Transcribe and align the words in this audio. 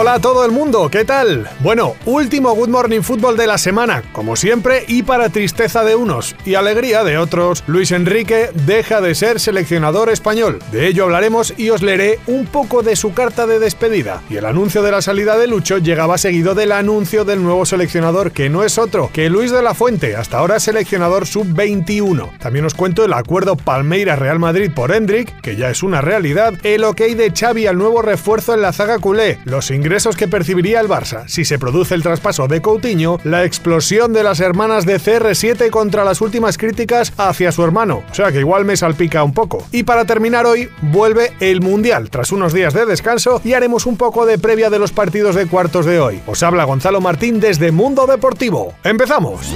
Hola 0.00 0.14
a 0.14 0.20
todo 0.20 0.44
el 0.44 0.52
mundo, 0.52 0.88
¿qué 0.92 1.04
tal? 1.04 1.50
Bueno, 1.58 1.96
último 2.06 2.54
Good 2.54 2.68
Morning 2.68 3.00
Football 3.00 3.36
de 3.36 3.48
la 3.48 3.58
semana, 3.58 4.04
como 4.12 4.36
siempre, 4.36 4.84
y 4.86 5.02
para 5.02 5.28
tristeza 5.28 5.82
de 5.82 5.96
unos 5.96 6.36
y 6.44 6.54
alegría 6.54 7.02
de 7.02 7.18
otros, 7.18 7.64
Luis 7.66 7.90
Enrique 7.90 8.50
deja 8.64 9.00
de 9.00 9.16
ser 9.16 9.40
seleccionador 9.40 10.08
español. 10.08 10.60
De 10.70 10.86
ello 10.86 11.02
hablaremos 11.02 11.52
y 11.56 11.70
os 11.70 11.82
leeré 11.82 12.20
un 12.28 12.46
poco 12.46 12.84
de 12.84 12.94
su 12.94 13.12
carta 13.12 13.48
de 13.48 13.58
despedida. 13.58 14.22
Y 14.30 14.36
el 14.36 14.44
anuncio 14.44 14.84
de 14.84 14.92
la 14.92 15.02
salida 15.02 15.36
de 15.36 15.48
Lucho 15.48 15.78
llegaba 15.78 16.16
seguido 16.16 16.54
del 16.54 16.70
anuncio 16.70 17.24
del 17.24 17.42
nuevo 17.42 17.66
seleccionador, 17.66 18.30
que 18.30 18.48
no 18.48 18.62
es 18.62 18.78
otro 18.78 19.10
que 19.12 19.28
Luis 19.28 19.50
de 19.50 19.62
la 19.62 19.74
Fuente, 19.74 20.14
hasta 20.14 20.38
ahora 20.38 20.60
seleccionador 20.60 21.26
sub-21. 21.26 22.38
También 22.38 22.66
os 22.66 22.74
cuento 22.74 23.04
el 23.04 23.14
acuerdo 23.14 23.56
Palmeiras-Real 23.56 24.38
Madrid 24.38 24.70
por 24.72 24.92
Hendrik, 24.92 25.40
que 25.40 25.56
ya 25.56 25.70
es 25.70 25.82
una 25.82 26.02
realidad, 26.02 26.54
el 26.62 26.84
ok 26.84 27.00
de 27.00 27.32
Xavi 27.36 27.66
al 27.66 27.78
nuevo 27.78 28.00
refuerzo 28.00 28.54
en 28.54 28.62
la 28.62 28.72
zaga 28.72 29.00
culé, 29.00 29.40
los 29.44 29.72
ingresos 29.72 29.87
ingresos 29.88 30.16
que 30.16 30.28
percibiría 30.28 30.80
el 30.80 30.86
Barça 30.86 31.26
si 31.28 31.46
se 31.46 31.58
produce 31.58 31.94
el 31.94 32.02
traspaso 32.02 32.46
de 32.46 32.60
Coutinho, 32.60 33.20
la 33.24 33.44
explosión 33.44 34.12
de 34.12 34.22
las 34.22 34.38
hermanas 34.38 34.84
de 34.84 35.00
CR7 35.00 35.70
contra 35.70 36.04
las 36.04 36.20
últimas 36.20 36.58
críticas 36.58 37.14
hacia 37.16 37.52
su 37.52 37.64
hermano, 37.64 38.02
o 38.10 38.14
sea 38.14 38.30
que 38.30 38.40
igual 38.40 38.66
me 38.66 38.76
salpica 38.76 39.24
un 39.24 39.32
poco. 39.32 39.66
Y 39.72 39.84
para 39.84 40.04
terminar 40.04 40.44
hoy, 40.44 40.68
vuelve 40.82 41.32
el 41.40 41.62
Mundial 41.62 42.10
tras 42.10 42.32
unos 42.32 42.52
días 42.52 42.74
de 42.74 42.84
descanso 42.84 43.40
y 43.42 43.54
haremos 43.54 43.86
un 43.86 43.96
poco 43.96 44.26
de 44.26 44.36
previa 44.36 44.68
de 44.68 44.78
los 44.78 44.92
partidos 44.92 45.34
de 45.34 45.46
cuartos 45.46 45.86
de 45.86 46.00
hoy. 46.00 46.20
Os 46.26 46.42
habla 46.42 46.64
Gonzalo 46.64 47.00
Martín 47.00 47.40
desde 47.40 47.72
Mundo 47.72 48.06
Deportivo. 48.06 48.74
¡Empezamos! 48.84 49.54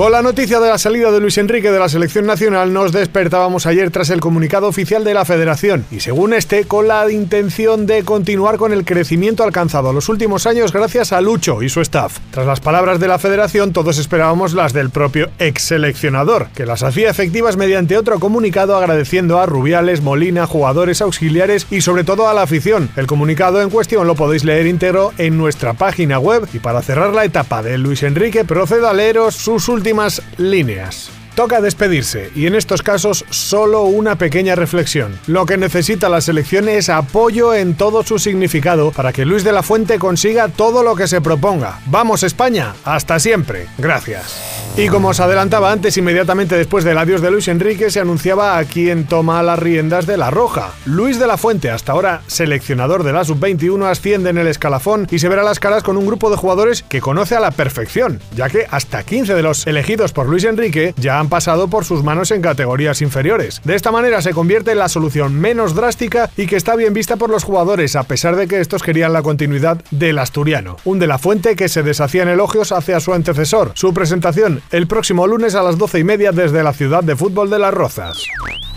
Con 0.00 0.12
la 0.12 0.22
noticia 0.22 0.60
de 0.60 0.70
la 0.70 0.78
salida 0.78 1.12
de 1.12 1.20
Luis 1.20 1.36
Enrique 1.36 1.70
de 1.70 1.78
la 1.78 1.90
selección 1.90 2.24
nacional 2.24 2.72
nos 2.72 2.90
despertábamos 2.90 3.66
ayer 3.66 3.90
tras 3.90 4.08
el 4.08 4.18
comunicado 4.18 4.66
oficial 4.66 5.04
de 5.04 5.12
la 5.12 5.26
federación 5.26 5.84
y 5.90 6.00
según 6.00 6.32
este 6.32 6.64
con 6.64 6.88
la 6.88 7.12
intención 7.12 7.84
de 7.84 8.02
continuar 8.02 8.56
con 8.56 8.72
el 8.72 8.86
crecimiento 8.86 9.44
alcanzado 9.44 9.92
los 9.92 10.08
últimos 10.08 10.46
años 10.46 10.72
gracias 10.72 11.12
a 11.12 11.20
Lucho 11.20 11.62
y 11.62 11.68
su 11.68 11.82
staff. 11.82 12.16
Tras 12.30 12.46
las 12.46 12.60
palabras 12.60 12.98
de 12.98 13.08
la 13.08 13.18
federación 13.18 13.74
todos 13.74 13.98
esperábamos 13.98 14.54
las 14.54 14.72
del 14.72 14.88
propio 14.88 15.28
ex 15.38 15.64
seleccionador, 15.64 16.48
que 16.54 16.64
las 16.64 16.82
hacía 16.82 17.10
efectivas 17.10 17.58
mediante 17.58 17.98
otro 17.98 18.20
comunicado 18.20 18.78
agradeciendo 18.78 19.38
a 19.38 19.44
Rubiales, 19.44 20.00
Molina, 20.00 20.46
jugadores 20.46 21.02
auxiliares 21.02 21.66
y 21.70 21.82
sobre 21.82 22.04
todo 22.04 22.26
a 22.26 22.32
la 22.32 22.40
afición. 22.40 22.88
El 22.96 23.06
comunicado 23.06 23.60
en 23.60 23.68
cuestión 23.68 24.06
lo 24.06 24.14
podéis 24.14 24.44
leer 24.44 24.66
íntegro 24.66 25.12
en 25.18 25.36
nuestra 25.36 25.74
página 25.74 26.18
web 26.18 26.48
y 26.54 26.58
para 26.58 26.80
cerrar 26.80 27.12
la 27.12 27.26
etapa 27.26 27.62
de 27.62 27.76
Luis 27.76 28.02
Enrique 28.02 28.46
procedo 28.46 28.88
a 28.88 28.94
leeros 28.94 29.34
sus 29.34 29.68
últimos 29.68 29.89
últimas 29.90 30.22
líneas. 30.38 31.19
Toca 31.34 31.60
despedirse 31.60 32.30
y 32.34 32.46
en 32.46 32.54
estos 32.54 32.82
casos 32.82 33.24
solo 33.30 33.82
una 33.82 34.16
pequeña 34.16 34.54
reflexión. 34.54 35.18
Lo 35.26 35.46
que 35.46 35.56
necesita 35.56 36.08
la 36.08 36.20
selección 36.20 36.68
es 36.68 36.88
apoyo 36.88 37.54
en 37.54 37.74
todo 37.74 38.02
su 38.02 38.18
significado 38.18 38.92
para 38.92 39.12
que 39.12 39.24
Luis 39.24 39.44
de 39.44 39.52
la 39.52 39.62
Fuente 39.62 39.98
consiga 39.98 40.48
todo 40.48 40.82
lo 40.82 40.96
que 40.96 41.08
se 41.08 41.20
proponga. 41.20 41.80
Vamos 41.86 42.22
España, 42.22 42.74
hasta 42.84 43.18
siempre. 43.18 43.66
Gracias. 43.78 44.60
Y 44.76 44.88
como 44.88 45.08
os 45.08 45.20
adelantaba 45.20 45.72
antes, 45.72 45.96
inmediatamente 45.96 46.56
después 46.56 46.84
del 46.84 46.96
adiós 46.96 47.20
de 47.20 47.30
Luis 47.30 47.48
Enrique, 47.48 47.90
se 47.90 48.00
anunciaba 48.00 48.56
a 48.56 48.64
quien 48.64 49.04
toma 49.04 49.42
las 49.42 49.58
riendas 49.58 50.06
de 50.06 50.16
la 50.16 50.30
Roja. 50.30 50.70
Luis 50.84 51.18
de 51.18 51.26
la 51.26 51.36
Fuente, 51.36 51.70
hasta 51.70 51.92
ahora 51.92 52.22
seleccionador 52.28 53.02
de 53.02 53.12
la 53.12 53.24
Sub-21, 53.24 53.84
asciende 53.86 54.30
en 54.30 54.38
el 54.38 54.46
escalafón 54.46 55.06
y 55.10 55.18
se 55.18 55.28
verá 55.28 55.42
las 55.42 55.60
caras 55.60 55.82
con 55.82 55.96
un 55.96 56.06
grupo 56.06 56.30
de 56.30 56.36
jugadores 56.36 56.82
que 56.88 57.00
conoce 57.00 57.34
a 57.34 57.40
la 57.40 57.50
perfección, 57.50 58.20
ya 58.36 58.48
que 58.48 58.66
hasta 58.70 59.02
15 59.02 59.34
de 59.34 59.42
los 59.42 59.66
elegidos 59.66 60.12
por 60.12 60.28
Luis 60.28 60.44
Enrique 60.44 60.94
ya 60.96 61.19
han 61.20 61.28
pasado 61.28 61.68
por 61.68 61.84
sus 61.84 62.02
manos 62.02 62.30
en 62.30 62.42
categorías 62.42 63.02
inferiores. 63.02 63.60
De 63.64 63.76
esta 63.76 63.92
manera 63.92 64.22
se 64.22 64.32
convierte 64.32 64.72
en 64.72 64.78
la 64.78 64.88
solución 64.88 65.34
menos 65.34 65.74
drástica 65.74 66.30
y 66.36 66.46
que 66.46 66.56
está 66.56 66.76
bien 66.76 66.94
vista 66.94 67.16
por 67.16 67.30
los 67.30 67.44
jugadores, 67.44 67.94
a 67.94 68.04
pesar 68.04 68.36
de 68.36 68.48
que 68.48 68.60
estos 68.60 68.82
querían 68.82 69.12
la 69.12 69.22
continuidad 69.22 69.82
del 69.90 70.18
asturiano. 70.18 70.76
Un 70.84 70.98
de 70.98 71.06
la 71.06 71.18
Fuente 71.18 71.56
que 71.56 71.68
se 71.68 71.82
deshacía 71.82 72.22
en 72.22 72.28
elogios 72.28 72.72
hacia 72.72 73.00
su 73.00 73.12
antecesor. 73.12 73.72
Su 73.74 73.94
presentación 73.94 74.62
el 74.70 74.86
próximo 74.86 75.26
lunes 75.26 75.54
a 75.54 75.62
las 75.62 75.78
12 75.78 75.98
y 75.98 76.04
media 76.04 76.32
desde 76.32 76.62
la 76.62 76.72
ciudad 76.72 77.04
de 77.04 77.16
fútbol 77.16 77.50
de 77.50 77.58
Las 77.58 77.74
Rozas. 77.74 78.16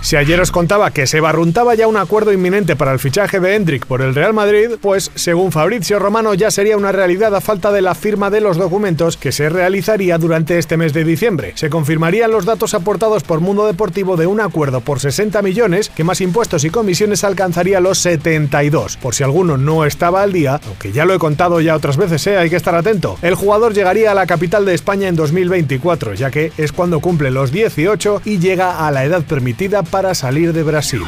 Si 0.04 0.18
ayer 0.18 0.38
os 0.42 0.52
contaba 0.52 0.92
que 0.92 1.08
se 1.08 1.22
barruntaba 1.22 1.76
ya 1.76 1.88
un 1.88 1.96
acuerdo 1.96 2.34
inminente 2.34 2.76
para 2.76 2.92
el 2.92 3.00
fichaje 3.00 3.40
de 3.40 3.56
Hendrik 3.56 3.86
por 3.86 4.02
el 4.02 4.14
Real 4.14 4.34
Madrid, 4.34 4.72
pues 4.82 5.10
según 5.16 5.54
Fabrizio 5.54 5.98
Romano 5.98 6.34
ya 6.34 6.52
sería 6.52 6.76
una 6.76 6.92
realidad 6.92 7.34
a 7.34 7.40
falta 7.40 7.72
de 7.72 7.82
la 7.82 7.96
firma 7.96 8.30
de 8.30 8.42
los 8.42 8.58
documentos 8.58 9.16
que 9.16 9.32
se 9.32 9.48
realizaría 9.48 10.18
durante 10.18 10.58
este 10.58 10.76
mes 10.76 10.92
de 10.92 11.06
diciembre. 11.06 11.54
Se 11.56 11.70
confirmarían 11.70 12.32
los 12.34 12.46
datos 12.46 12.74
aportados 12.74 13.22
por 13.22 13.42
Mundo 13.42 13.68
Deportivo 13.68 14.18
de 14.18 14.26
un 14.26 14.42
acuerdo 14.42 14.82
por 14.82 15.00
60 15.00 15.42
millones 15.44 15.90
que 15.90 16.04
más 16.04 16.20
impuestos 16.20 16.64
y 16.64 16.72
comisiones 16.72 17.24
alcanzaría 17.24 17.80
los 17.80 18.00
72. 18.00 18.98
Por 18.98 19.14
si 19.14 19.24
alguno 19.24 19.56
no 19.56 19.86
estaba 19.86 20.24
al 20.24 20.34
día, 20.34 20.60
aunque 20.66 20.92
ya 20.92 21.06
lo 21.06 21.14
he 21.14 21.20
contado 21.20 21.62
ya 21.62 21.76
otras 21.76 21.96
veces, 21.96 22.26
¿eh? 22.26 22.38
hay 22.38 22.50
que 22.50 22.56
estar 22.56 22.74
atento. 22.74 23.20
El 23.22 23.36
jugador 23.36 23.76
llegaría 23.76 24.12
a 24.12 24.16
la 24.16 24.26
capital 24.26 24.66
de 24.66 24.74
España 24.74 25.08
en 25.08 25.16
2024, 25.16 26.16
ya 26.16 26.32
que 26.32 26.52
es 26.58 26.72
cuando 26.72 27.02
cumple 27.02 27.30
los 27.30 27.52
18 27.52 28.24
y 28.26 28.40
llega 28.40 28.88
a 28.88 28.90
la 28.90 29.06
edad 29.06 29.22
permitida 29.22 29.84
para 29.84 30.16
salir 30.16 30.54
de 30.54 30.64
Brasil. 30.64 31.04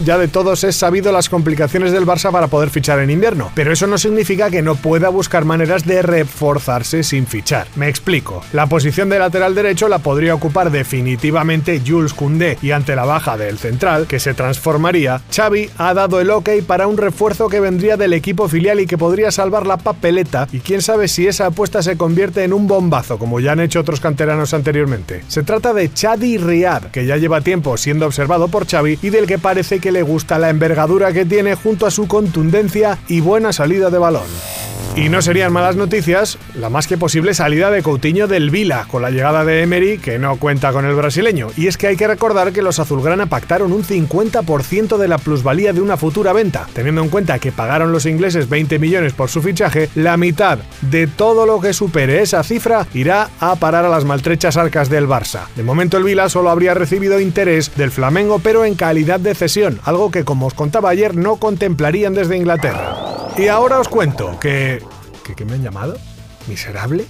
Ya 0.00 0.18
de 0.18 0.26
todos 0.26 0.64
es 0.64 0.74
sabido 0.74 1.12
las 1.12 1.28
complicaciones 1.28 1.92
del 1.92 2.04
Barça 2.04 2.32
para 2.32 2.48
poder 2.48 2.70
fichar 2.70 2.98
en 2.98 3.10
invierno, 3.10 3.52
pero 3.54 3.72
eso 3.72 3.86
no 3.86 3.96
significa 3.96 4.50
que 4.50 4.60
no 4.60 4.74
pueda 4.74 5.08
buscar 5.08 5.44
maneras 5.44 5.86
de 5.86 6.02
reforzarse 6.02 7.04
sin 7.04 7.28
fichar. 7.28 7.68
Me 7.76 7.88
explico. 7.88 8.42
La 8.52 8.66
posición 8.66 9.08
de 9.08 9.20
lateral 9.20 9.54
derecho 9.54 9.88
la 9.88 10.00
podría 10.00 10.34
ocupar 10.34 10.63
definitivamente 10.70 11.82
Jules 11.86 12.14
Koundé 12.14 12.58
y 12.62 12.70
ante 12.70 12.96
la 12.96 13.04
baja 13.04 13.36
del 13.36 13.58
central, 13.58 14.06
que 14.06 14.20
se 14.20 14.34
transformaría, 14.34 15.20
Xavi 15.34 15.70
ha 15.78 15.94
dado 15.94 16.20
el 16.20 16.30
ok 16.30 16.50
para 16.66 16.86
un 16.86 16.96
refuerzo 16.96 17.48
que 17.48 17.60
vendría 17.60 17.96
del 17.96 18.12
equipo 18.12 18.48
filial 18.48 18.80
y 18.80 18.86
que 18.86 18.98
podría 18.98 19.30
salvar 19.30 19.66
la 19.66 19.76
papeleta 19.76 20.48
y 20.52 20.60
quién 20.60 20.82
sabe 20.82 21.08
si 21.08 21.26
esa 21.26 21.46
apuesta 21.46 21.82
se 21.82 21.96
convierte 21.96 22.44
en 22.44 22.52
un 22.52 22.66
bombazo 22.66 23.18
como 23.18 23.40
ya 23.40 23.52
han 23.52 23.60
hecho 23.60 23.80
otros 23.80 24.00
canteranos 24.00 24.54
anteriormente. 24.54 25.22
Se 25.28 25.42
trata 25.42 25.72
de 25.72 25.92
Chadi 25.92 26.38
Riad, 26.38 26.84
que 26.84 27.06
ya 27.06 27.16
lleva 27.16 27.40
tiempo 27.40 27.76
siendo 27.76 28.06
observado 28.06 28.48
por 28.48 28.66
Xavi 28.66 28.98
y 29.02 29.10
del 29.10 29.26
que 29.26 29.38
parece 29.38 29.80
que 29.80 29.92
le 29.92 30.02
gusta 30.02 30.38
la 30.38 30.50
envergadura 30.50 31.12
que 31.12 31.24
tiene 31.24 31.54
junto 31.54 31.86
a 31.86 31.90
su 31.90 32.06
contundencia 32.06 32.98
y 33.08 33.20
buena 33.20 33.52
salida 33.52 33.90
de 33.90 33.98
balón. 33.98 34.63
Y 34.96 35.08
no 35.08 35.20
serían 35.22 35.52
malas 35.52 35.74
noticias 35.74 36.38
la 36.54 36.70
más 36.70 36.86
que 36.86 36.96
posible 36.96 37.34
salida 37.34 37.72
de 37.72 37.82
Coutinho 37.82 38.28
del 38.28 38.50
Vila 38.50 38.86
con 38.88 39.02
la 39.02 39.10
llegada 39.10 39.44
de 39.44 39.60
Emery 39.62 39.98
que 39.98 40.20
no 40.20 40.36
cuenta 40.36 40.72
con 40.72 40.84
el 40.84 40.94
brasileño. 40.94 41.48
Y 41.56 41.66
es 41.66 41.76
que 41.76 41.88
hay 41.88 41.96
que 41.96 42.06
recordar 42.06 42.52
que 42.52 42.62
los 42.62 42.78
azulgrana 42.78 43.26
pactaron 43.26 43.72
un 43.72 43.82
50% 43.82 44.96
de 44.96 45.08
la 45.08 45.18
plusvalía 45.18 45.72
de 45.72 45.80
una 45.80 45.96
futura 45.96 46.32
venta. 46.32 46.68
Teniendo 46.74 47.02
en 47.02 47.08
cuenta 47.08 47.40
que 47.40 47.50
pagaron 47.50 47.90
los 47.90 48.06
ingleses 48.06 48.48
20 48.48 48.78
millones 48.78 49.14
por 49.14 49.30
su 49.30 49.42
fichaje, 49.42 49.90
la 49.96 50.16
mitad 50.16 50.60
de 50.82 51.08
todo 51.08 51.44
lo 51.44 51.60
que 51.60 51.72
supere 51.72 52.22
esa 52.22 52.44
cifra 52.44 52.86
irá 52.94 53.30
a 53.40 53.56
parar 53.56 53.84
a 53.84 53.88
las 53.88 54.04
maltrechas 54.04 54.56
arcas 54.56 54.90
del 54.90 55.08
Barça. 55.08 55.48
De 55.56 55.64
momento 55.64 55.96
el 55.96 56.04
Vila 56.04 56.28
solo 56.28 56.50
habría 56.50 56.72
recibido 56.72 57.18
interés 57.18 57.74
del 57.74 57.90
Flamengo 57.90 58.38
pero 58.38 58.64
en 58.64 58.76
calidad 58.76 59.18
de 59.18 59.34
cesión, 59.34 59.80
algo 59.82 60.12
que 60.12 60.24
como 60.24 60.46
os 60.46 60.54
contaba 60.54 60.90
ayer 60.90 61.16
no 61.16 61.34
contemplarían 61.36 62.14
desde 62.14 62.36
Inglaterra. 62.36 62.93
Y 63.36 63.48
ahora 63.48 63.80
os 63.80 63.88
cuento 63.88 64.38
que... 64.38 64.80
¿Que, 65.36 65.44
me 65.44 65.54
han 65.54 65.62
llamado? 65.62 65.96
¿Miserable? 66.46 67.04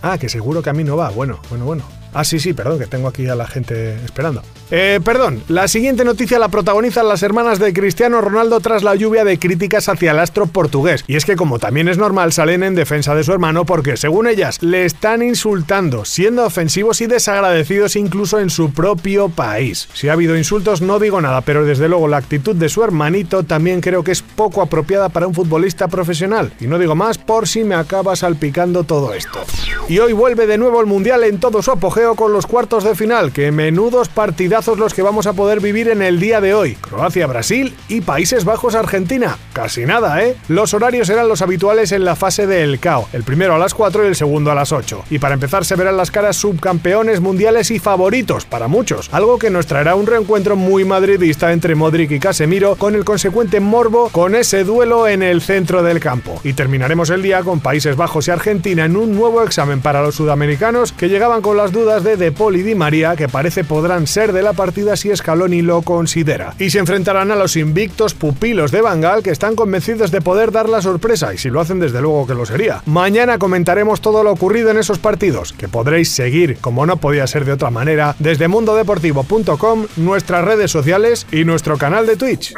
Ah, 0.00 0.16
que 0.16 0.30
seguro 0.30 0.62
que 0.62 0.70
a 0.70 0.72
mí 0.72 0.84
no 0.84 0.96
va. 0.96 1.10
Bueno, 1.10 1.38
bueno, 1.50 1.66
bueno. 1.66 1.84
Ah, 2.14 2.24
sí, 2.24 2.40
sí, 2.40 2.54
perdón, 2.54 2.78
que 2.78 2.86
tengo 2.86 3.08
aquí 3.08 3.28
a 3.28 3.34
la 3.34 3.46
gente 3.46 3.96
esperando. 4.04 4.42
Eh, 4.70 5.00
perdón, 5.02 5.42
la 5.48 5.66
siguiente 5.66 6.04
noticia 6.04 6.38
la 6.38 6.48
protagonizan 6.48 7.08
las 7.08 7.24
hermanas 7.24 7.58
de 7.58 7.72
Cristiano 7.72 8.20
Ronaldo 8.20 8.60
tras 8.60 8.84
la 8.84 8.94
lluvia 8.94 9.24
de 9.24 9.38
críticas 9.38 9.88
hacia 9.88 10.12
el 10.12 10.18
astro 10.20 10.46
portugués. 10.46 11.04
Y 11.08 11.16
es 11.16 11.24
que 11.24 11.34
como 11.34 11.58
también 11.58 11.88
es 11.88 11.98
normal, 11.98 12.32
salen 12.32 12.62
en 12.62 12.76
defensa 12.76 13.16
de 13.16 13.24
su 13.24 13.32
hermano 13.32 13.64
porque, 13.66 13.96
según 13.96 14.28
ellas, 14.28 14.62
le 14.62 14.84
están 14.84 15.22
insultando, 15.22 16.04
siendo 16.04 16.44
ofensivos 16.44 17.00
y 17.00 17.06
desagradecidos 17.06 17.96
incluso 17.96 18.38
en 18.38 18.48
su 18.48 18.72
propio 18.72 19.28
país. 19.28 19.88
Si 19.92 20.08
ha 20.08 20.12
habido 20.12 20.36
insultos 20.36 20.82
no 20.82 21.00
digo 21.00 21.20
nada, 21.20 21.40
pero 21.40 21.64
desde 21.64 21.88
luego 21.88 22.06
la 22.06 22.18
actitud 22.18 22.54
de 22.54 22.68
su 22.68 22.84
hermanito 22.84 23.42
también 23.42 23.80
creo 23.80 24.04
que 24.04 24.12
es 24.12 24.22
poco 24.22 24.62
apropiada 24.62 25.08
para 25.08 25.26
un 25.26 25.34
futbolista 25.34 25.88
profesional. 25.88 26.52
Y 26.60 26.68
no 26.68 26.78
digo 26.78 26.94
más 26.94 27.18
por 27.18 27.48
si 27.48 27.64
me 27.64 27.74
acaba 27.74 28.14
salpicando 28.14 28.84
todo 28.84 29.14
esto. 29.14 29.40
Y 29.88 29.98
hoy 29.98 30.12
vuelve 30.12 30.46
de 30.46 30.58
nuevo 30.58 30.80
el 30.80 30.86
Mundial 30.86 31.24
en 31.24 31.40
todo 31.40 31.60
su 31.60 31.72
apogeo 31.72 32.14
con 32.14 32.32
los 32.32 32.46
cuartos 32.46 32.84
de 32.84 32.94
final, 32.94 33.32
que 33.32 33.50
menudos 33.50 34.08
partidazos 34.08 34.59
partidazos 34.60 34.78
los 34.78 34.94
que 34.94 35.02
vamos 35.02 35.26
a 35.26 35.32
poder 35.32 35.60
vivir 35.60 35.88
en 35.88 36.02
el 36.02 36.20
día 36.20 36.40
de 36.40 36.52
hoy. 36.52 36.74
Croacia-Brasil 36.74 37.74
y 37.88 38.02
Países 38.02 38.44
Bajos-Argentina. 38.44 39.38
Casi 39.54 39.86
nada, 39.86 40.22
¿eh? 40.22 40.36
Los 40.48 40.74
horarios 40.74 41.06
serán 41.06 41.28
los 41.28 41.40
habituales 41.40 41.92
en 41.92 42.04
la 42.04 42.14
fase 42.14 42.46
del 42.46 42.78
CAO, 42.78 43.08
el 43.14 43.22
primero 43.22 43.54
a 43.54 43.58
las 43.58 43.72
4 43.72 44.04
y 44.04 44.08
el 44.08 44.16
segundo 44.16 44.50
a 44.50 44.54
las 44.54 44.72
8. 44.72 45.04
Y 45.08 45.18
para 45.18 45.34
empezar 45.34 45.64
se 45.64 45.76
verán 45.76 45.96
las 45.96 46.10
caras 46.10 46.36
subcampeones 46.36 47.20
mundiales 47.20 47.70
y 47.70 47.78
favoritos 47.78 48.44
para 48.44 48.68
muchos, 48.68 49.08
algo 49.12 49.38
que 49.38 49.48
nos 49.48 49.66
traerá 49.66 49.94
un 49.94 50.06
reencuentro 50.06 50.56
muy 50.56 50.84
madridista 50.84 51.52
entre 51.52 51.74
Modric 51.74 52.10
y 52.10 52.20
Casemiro 52.20 52.76
con 52.76 52.94
el 52.94 53.04
consecuente 53.06 53.60
morbo 53.60 54.10
con 54.10 54.34
ese 54.34 54.64
duelo 54.64 55.08
en 55.08 55.22
el 55.22 55.40
centro 55.40 55.82
del 55.82 56.00
campo. 56.00 56.38
Y 56.44 56.52
terminaremos 56.52 57.08
el 57.08 57.22
día 57.22 57.42
con 57.42 57.60
Países 57.60 57.96
Bajos 57.96 58.28
y 58.28 58.30
Argentina 58.30 58.84
en 58.84 58.96
un 58.96 59.14
nuevo 59.14 59.42
examen 59.42 59.80
para 59.80 60.02
los 60.02 60.16
sudamericanos 60.16 60.92
que 60.92 61.08
llegaban 61.08 61.40
con 61.40 61.56
las 61.56 61.72
dudas 61.72 62.04
de 62.04 62.18
De 62.18 62.30
Paul 62.30 62.56
y 62.56 62.62
Di 62.62 62.74
María 62.74 63.16
que 63.16 63.28
parece 63.28 63.64
podrán 63.64 64.06
ser 64.06 64.32
de 64.32 64.49
partida 64.52 64.96
si 64.96 65.14
Scaloni 65.14 65.62
lo 65.62 65.82
considera. 65.82 66.54
Y 66.58 66.70
se 66.70 66.78
enfrentarán 66.78 67.30
a 67.30 67.36
los 67.36 67.56
invictos 67.56 68.14
pupilos 68.14 68.70
de 68.70 68.80
Bangal 68.80 69.22
que 69.22 69.30
están 69.30 69.56
convencidos 69.56 70.10
de 70.10 70.20
poder 70.20 70.52
dar 70.52 70.68
la 70.68 70.82
sorpresa 70.82 71.34
y 71.34 71.38
si 71.38 71.50
lo 71.50 71.60
hacen 71.60 71.80
desde 71.80 72.00
luego 72.00 72.26
que 72.26 72.34
lo 72.34 72.46
sería. 72.46 72.82
Mañana 72.86 73.38
comentaremos 73.38 74.00
todo 74.00 74.22
lo 74.22 74.32
ocurrido 74.32 74.70
en 74.70 74.78
esos 74.78 74.98
partidos 74.98 75.52
que 75.52 75.68
podréis 75.68 76.10
seguir 76.10 76.58
como 76.60 76.86
no 76.86 76.98
podía 76.98 77.26
ser 77.26 77.44
de 77.44 77.52
otra 77.52 77.70
manera 77.70 78.14
desde 78.18 78.48
mundodeportivo.com, 78.48 79.86
nuestras 79.96 80.44
redes 80.44 80.70
sociales 80.70 81.26
y 81.32 81.44
nuestro 81.44 81.78
canal 81.78 82.06
de 82.06 82.16
Twitch. 82.16 82.54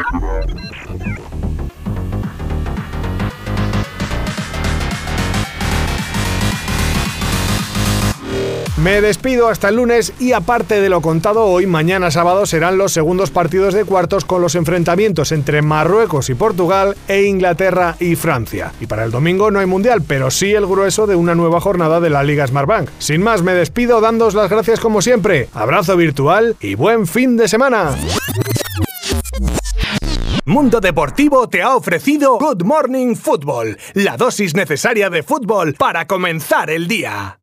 Me 8.83 9.01
despido 9.01 9.49
hasta 9.49 9.69
el 9.69 9.77
lunes 9.77 10.13
y 10.19 10.33
aparte 10.33 10.81
de 10.81 10.89
lo 10.89 11.01
contado 11.01 11.45
hoy, 11.45 11.67
mañana 11.67 12.11
sábado 12.11 12.47
serán 12.47 12.79
los 12.79 12.93
segundos 12.93 13.31
partidos 13.31 13.75
de 13.75 13.85
cuartos 13.85 14.25
con 14.25 14.43
los 14.43 14.57
enfrentamientos 14.57 15.31
entre 15.31 15.63
Marruecos 15.63 16.29
y 16.31 16.35
Portugal 16.35 16.97
e 17.07 17.23
Inglaterra 17.23 17.95
y 18.01 18.17
Francia. 18.17 18.73
Y 18.81 18.87
para 18.87 19.05
el 19.05 19.13
domingo 19.13 19.53
no 19.53 19.61
hay 19.61 19.67
mundial, 19.67 20.03
pero 20.05 20.33
sí 20.33 20.53
el 20.53 20.67
grueso 20.67 21.07
de 21.07 21.15
una 21.15 21.37
nueva 21.37 21.61
jornada 21.61 22.01
de 22.01 22.11
la 22.11 22.25
Liga 22.25 22.45
Smartbank. 22.45 22.89
Sin 22.99 23.23
más, 23.23 23.43
me 23.43 23.55
despido 23.55 24.01
dándos 24.01 24.35
las 24.35 24.51
gracias 24.51 24.81
como 24.81 25.01
siempre. 25.01 25.49
Abrazo 25.55 25.97
virtual 25.97 26.57
y 26.61 26.75
buen 26.75 27.07
fin 27.07 27.37
de 27.37 27.47
semana. 27.47 27.95
Mundo 30.45 30.81
Deportivo 30.81 31.49
te 31.49 31.63
ha 31.63 31.77
ofrecido 31.77 32.37
Good 32.37 32.65
Morning 32.65 33.15
Football, 33.15 33.79
la 33.95 34.17
dosis 34.17 34.57
necesaria 34.57 35.09
de 35.09 35.23
fútbol 35.23 35.75
para 35.75 36.09
comenzar 36.09 36.69
el 36.69 36.89
día. 36.89 37.39